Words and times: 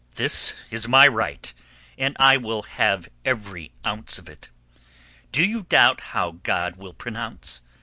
That 0.15 0.55
is 0.71 0.87
my 0.87 1.07
right, 1.07 1.53
and 1.95 2.17
I 2.19 2.35
will 2.35 2.63
have 2.63 3.07
every 3.23 3.71
ounce 3.85 4.17
of 4.17 4.27
it. 4.27 4.49
Do 5.31 5.47
you 5.47 5.61
doubt 5.61 6.01
how 6.01 6.39
God 6.41 6.75
will 6.75 6.93
pronounce? 6.95 7.61